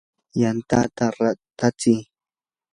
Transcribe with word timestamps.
yantata 0.39 1.05
ratatsi. 1.17 1.93